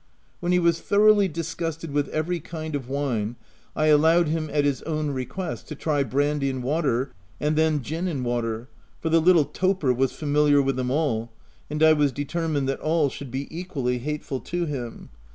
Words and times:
Whea 0.41 0.53
he 0.53 0.57
was 0.57 0.81
thoroughly 0.81 1.27
disgusted 1.27 1.91
with 1.91 2.07
every 2.07 2.39
kind 2.39 2.73
of 2.73 2.89
wine, 2.89 3.35
I 3.75 3.85
allowed 3.85 4.29
him, 4.29 4.49
at 4.51 4.65
his 4.65 4.81
own 4.81 5.11
request, 5.11 5.67
to 5.67 5.75
try 5.75 6.01
brandy 6.01 6.49
and 6.49 6.63
water 6.63 7.11
and 7.39 7.55
then 7.55 7.83
gin 7.83 8.07
and 8.07 8.25
water; 8.25 8.67
for 8.99 9.09
the 9.09 9.21
little 9.21 9.45
toper 9.45 9.93
was 9.93 10.11
familiar 10.11 10.59
with 10.59 10.75
them 10.75 10.89
all, 10.89 11.31
and 11.69 11.83
I 11.83 11.93
was 11.93 12.11
determined 12.11 12.67
that 12.67 12.79
all 12.79 13.09
should 13.09 13.29
be 13.29 13.47
equally 13.55 13.99
hateful 13.99 14.39
to 14.39 14.65
him. 14.65 15.09